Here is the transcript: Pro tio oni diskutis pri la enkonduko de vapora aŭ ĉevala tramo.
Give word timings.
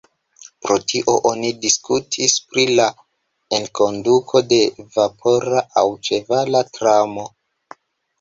Pro 0.65 0.75
tio 0.91 1.13
oni 1.31 1.49
diskutis 1.65 2.37
pri 2.53 2.63
la 2.79 2.87
enkonduko 3.57 4.41
de 4.55 4.59
vapora 4.97 5.63
aŭ 5.83 5.85
ĉevala 6.09 6.63
tramo. 6.79 7.27